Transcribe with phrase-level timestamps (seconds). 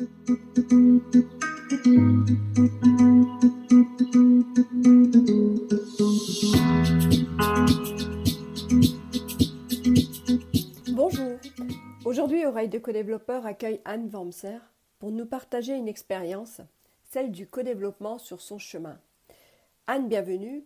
[0.00, 0.08] Bonjour.
[12.06, 14.56] Aujourd'hui, Oreille de co-développeur accueille Anne Wormser
[14.98, 16.62] pour nous partager une expérience,
[17.04, 18.98] celle du co-développement sur son chemin.
[19.86, 20.64] Anne, bienvenue.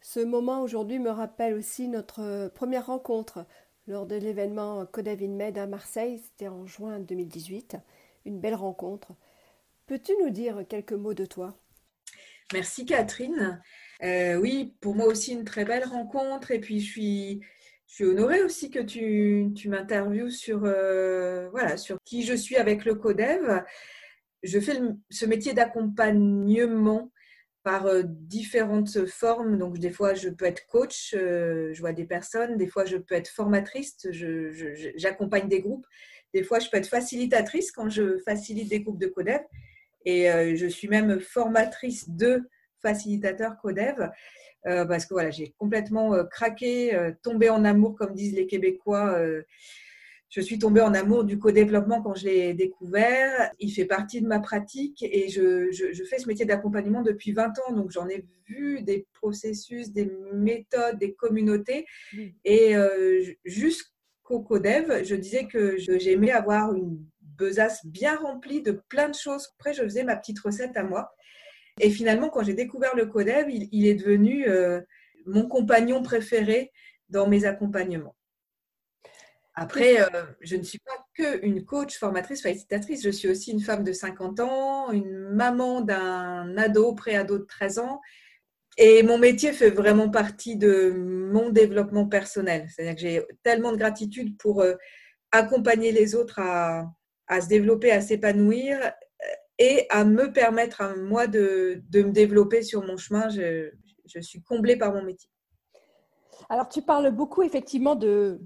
[0.00, 3.44] Ce moment aujourd'hui me rappelle aussi notre première rencontre
[3.86, 7.76] lors de l'événement Codev Med à Marseille, c'était en juin 2018,
[8.24, 9.12] une belle rencontre.
[9.86, 11.56] Peux-tu nous dire quelques mots de toi?
[12.52, 13.60] Merci Catherine.
[14.02, 17.40] Euh, oui, pour moi aussi une très belle rencontre et puis je suis,
[17.86, 22.56] je suis honorée aussi que tu, tu m'interviewes sur, euh, voilà, sur qui je suis
[22.56, 23.62] avec le Codev.
[24.42, 24.80] Je fais
[25.10, 27.12] ce métier d'accompagnement
[27.62, 29.58] par euh, différentes formes.
[29.58, 32.56] Donc, des fois, je peux être coach, je vois des personnes.
[32.56, 33.98] Des fois, je peux être formatrice,
[34.96, 35.86] j'accompagne des groupes.
[36.34, 39.40] Des fois, je peux être facilitatrice quand je facilite des groupes de codev.
[40.04, 42.48] Et euh, je suis même formatrice de
[42.80, 44.08] facilitateurs codev.
[44.64, 49.18] parce que voilà, j'ai complètement craqué, tombé en amour, comme disent les Québécois,
[50.30, 53.50] je suis tombée en amour du co-développement quand je l'ai découvert.
[53.58, 57.72] Il fait partie de ma pratique et je, fais ce métier d'accompagnement depuis 20 ans.
[57.72, 61.84] Donc, j'en ai vu des processus, des méthodes, des communautés.
[62.44, 63.20] Et euh,
[64.30, 69.48] jusqu'au codev, je disais que j'aimais avoir une besace bien remplie de plein de choses.
[69.58, 71.12] Après, je faisais ma petite recette à moi.
[71.80, 74.80] Et finalement, quand j'ai découvert le codev, il, est devenu euh,
[75.26, 76.70] mon compagnon préféré
[77.08, 78.14] dans mes accompagnements.
[79.54, 83.02] Après, euh, je ne suis pas qu'une coach, formatrice, facilitatrice.
[83.02, 87.78] Je suis aussi une femme de 50 ans, une maman d'un ado, pré-ado de 13
[87.80, 88.00] ans.
[88.76, 92.68] Et mon métier fait vraiment partie de mon développement personnel.
[92.68, 94.74] C'est-à-dire que j'ai tellement de gratitude pour euh,
[95.32, 96.90] accompagner les autres à,
[97.40, 98.90] se développer, à s'épanouir euh,
[99.58, 103.28] et à me permettre à moi de, me développer sur mon chemin.
[103.28, 105.28] je suis comblée par mon métier.
[106.48, 108.40] Alors, tu parles beaucoup effectivement de,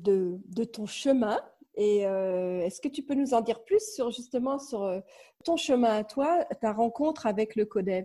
[0.72, 1.40] ton chemin.
[1.76, 5.02] Et euh, est-ce que tu peux nous en dire plus sur justement sur
[5.44, 8.04] ton chemin à toi, ta rencontre avec le CODEV?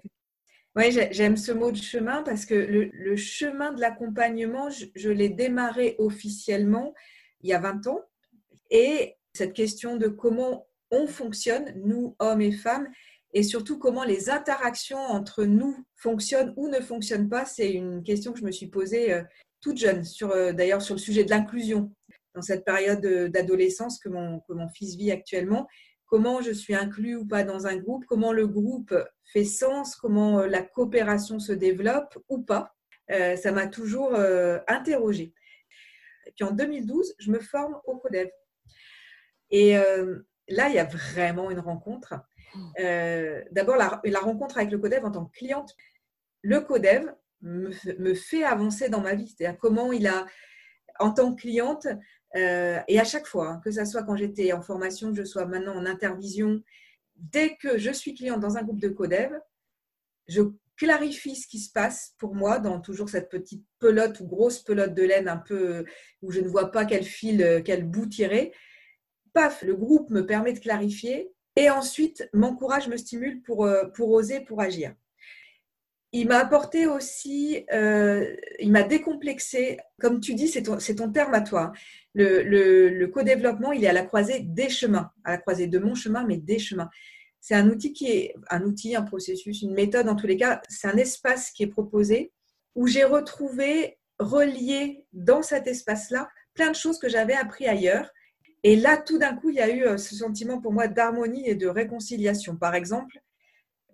[0.76, 5.96] Oui, j'aime ce mot de chemin parce que le, chemin de l'accompagnement, je, l'ai démarré
[5.98, 6.94] officiellement
[7.42, 8.02] il y a 20 ans.
[8.70, 12.88] Et cette question de comment on fonctionne, nous, hommes et femmes,
[13.34, 18.32] et surtout comment les interactions entre nous fonctionnent ou ne fonctionnent pas, c'est une question
[18.32, 19.24] que je me suis posée euh,
[19.62, 21.92] toute jeune, sur, euh, d'ailleurs sur le sujet de l'inclusion,
[22.36, 25.68] dans cette période d'adolescence que mon, que mon fils vit actuellement.
[26.10, 28.94] Comment je suis inclus ou pas dans un groupe, comment le groupe
[29.32, 32.76] fait sens, comment euh, la coopération se développe ou pas.
[33.12, 34.16] Euh, ça m'a toujours
[34.68, 35.34] interrogée.
[36.26, 38.30] Et puis en 2012, je me forme au CODEV.
[39.52, 42.14] Et là, il y a vraiment une rencontre.
[42.78, 45.76] D'abord, la, la, rencontre avec le CODEV en tant que cliente.
[46.44, 49.28] Le CODEV, me, fait avancer dans ma vie.
[49.28, 50.26] C'est-à-dire comment il a,
[51.00, 51.88] en tant que cliente,
[52.36, 55.24] euh, et à chaque fois, hein, que ce soit quand j'étais en formation, que je
[55.24, 56.62] sois maintenant en intervision,
[57.16, 59.32] dès que je suis cliente dans un groupe de codev,
[60.28, 60.42] je
[60.78, 64.94] clarifie ce qui se passe pour moi dans toujours cette petite pelote ou grosse pelote
[64.94, 65.86] de laine un peu
[66.22, 68.54] où je ne vois pas quel fil, quel bout tirer.
[69.34, 74.40] Paf, le groupe me permet de clarifier et ensuite m'encourage, me stimule euh, pour oser,
[74.42, 74.94] pour agir
[76.12, 79.78] il m'a apporté aussi, euh, il m'a décomplexé.
[80.00, 81.72] Comme tu dis, c'est ton, terme à toi.
[82.16, 85.94] Le, le, co-développement, il est à la croisée des chemins, à la croisée de mon
[85.94, 86.90] chemin, mais des chemins.
[87.42, 90.62] C'est un outil qui est un outil, un processus, une méthode en tous les cas.
[90.68, 92.32] C'est un espace qui est proposé
[92.76, 98.10] où j'ai retrouvé relié dans cet espace-là plein de choses que j'avais appris ailleurs.
[98.64, 101.48] Et là, tout d'un coup, il y a eu euh, ce sentiment pour moi d'harmonie
[101.48, 102.58] et de réconciliation.
[102.58, 103.22] Par exemple,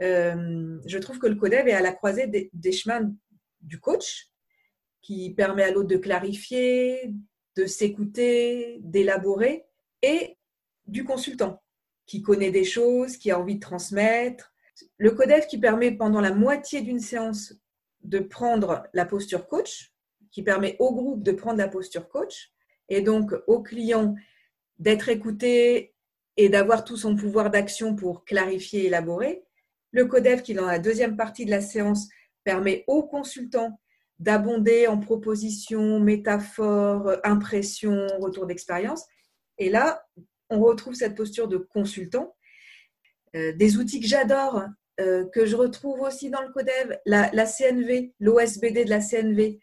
[0.01, 3.11] euh, je trouve que le codev est à la croisée des, chemins
[3.61, 4.27] du coach
[5.01, 7.13] qui permet à l'autre de clarifier,
[7.55, 9.65] de s'écouter, d'élaborer,
[10.01, 10.37] et
[10.87, 11.61] du consultant
[12.05, 14.53] qui connaît des choses, qui a envie de transmettre.
[14.97, 17.55] Le codev qui permet pendant la moitié d'une séance
[18.03, 19.93] de prendre la posture coach,
[20.31, 22.51] qui permet au groupe de prendre la posture coach,
[22.89, 24.15] et donc au client
[24.77, 25.95] d'être écouté
[26.37, 29.44] et d'avoir tout son pouvoir d'action pour clarifier et élaborer.
[29.95, 32.09] Le CODEV, qui dans la deuxième partie de la séance
[32.43, 33.79] permet aux consultants
[34.19, 39.05] d'abonder en propositions, métaphores, impressions, retours d'expérience.
[39.57, 40.05] Et là,
[40.49, 42.35] on retrouve cette posture de consultant.
[43.37, 44.65] Euh, des outils que j'adore,
[44.99, 49.61] euh, que je retrouve aussi dans le CODEV, la, CNV, l'OSBD de la CNV.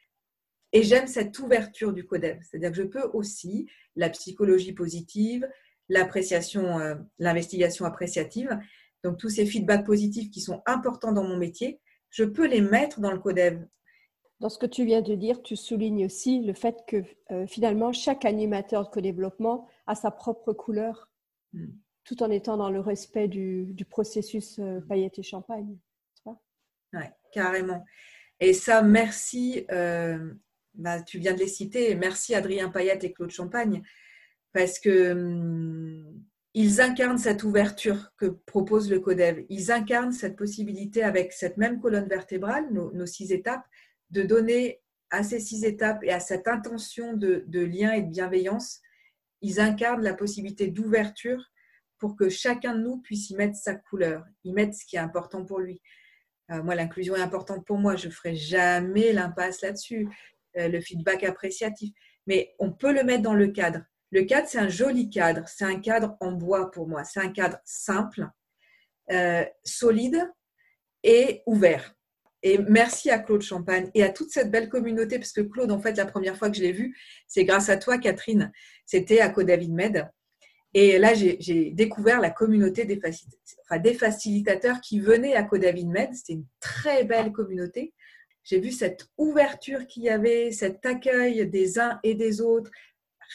[0.73, 2.39] Et j'aime cette ouverture du CODEV.
[2.43, 5.47] C'est-à-dire que je peux aussi la psychologie positive,
[5.91, 8.59] l'appréciation, euh, l'investigation appréciative.
[9.03, 13.01] Donc tous ces feedbacks positifs qui sont importants dans mon métier, je peux les mettre
[13.01, 13.67] dans le codev.
[14.41, 17.93] Dans ce que tu viens de dire, tu soulignes aussi le fait que euh, finalement
[17.93, 21.11] chaque animateur de co-développement a sa propre couleur,
[21.53, 21.69] hmm.
[22.05, 25.77] tout en étant dans le respect du, processus euh, paillettes et champagne.
[26.95, 27.85] Oui, carrément.
[28.39, 30.35] Et ça, merci, euh,
[30.75, 33.83] bah, tu viens de les citer, merci Adrien Payette et Claude Champagne,
[34.53, 36.23] parce que hum,
[36.55, 39.47] ils incarnent cette ouverture que propose le CODEV.
[39.49, 43.65] Ils incarnent cette possibilité avec cette même colonne vertébrale, nos, six étapes,
[44.11, 48.81] de donner à ces six étapes et à cette intention de, lien et de bienveillance,
[49.41, 51.51] ils incarnent la possibilité d'ouverture
[51.99, 55.01] pour que chacun de nous puisse y mettre sa couleur, y mettre ce qui est
[55.01, 55.81] important pour lui.
[56.51, 57.97] Euh, moi, l'inclusion est importante pour moi.
[57.97, 60.09] Je ne ferai jamais l'impasse là-dessus.
[60.59, 61.93] Euh, le feedback appréciatif.
[62.27, 63.81] Mais on peut le mettre dans le cadre.
[64.13, 65.49] Le cadre, c'est un joli cadre.
[65.49, 67.03] C'est un cadre en bois pour moi.
[67.03, 68.29] C'est un cadre simple,
[69.11, 70.31] euh, solide
[71.03, 71.95] et ouvert.
[72.43, 75.81] Et merci à Claude Champagne et à toute cette belle communauté, parce que Claude, en
[75.81, 78.53] fait, la première fois que je l'ai vu, c'est grâce à toi, Catherine.
[78.85, 80.11] C'était à David Med.
[80.75, 83.01] Et là, j'ai découvert la communauté des,
[83.95, 86.15] facilitateurs qui venaient à David Med.
[86.15, 87.93] C'était une très belle communauté.
[88.43, 92.73] J'ai vu cette ouverture qu'il y avait, cet accueil des uns et des autres,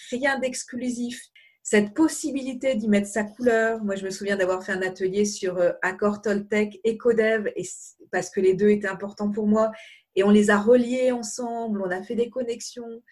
[0.09, 1.21] rien d'exclusif,
[1.63, 3.83] cette possibilité d'y mettre sa couleur.
[3.83, 7.63] Moi, je me souviens d'avoir fait un atelier sur euh, Accord Toltec et Codev, et
[8.09, 9.71] parce que les deux étaient importants pour moi.
[10.15, 13.03] Et on les a reliés ensemble, on a fait des connexions.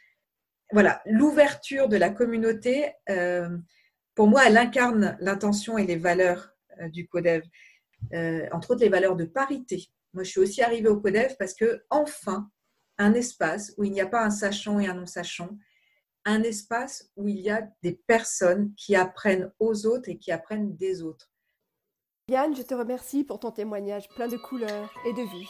[0.71, 3.49] Voilà, l'ouverture de la communauté, euh,
[4.15, 7.43] pour moi, elle incarne l'intention et les valeurs euh, du Codev,
[8.53, 9.85] entre autres les valeurs de parité.
[10.13, 12.49] Moi, je suis aussi arrivée au Codev parce que, enfin,
[12.97, 15.57] un espace où il n'y a pas un sachant et un non-sachant,
[16.25, 20.75] un espace où il y a des personnes qui apprennent aux autres et qui apprennent
[20.75, 21.31] des autres.
[22.27, 25.49] Yann, je te remercie pour ton témoignage plein de couleurs et de vie.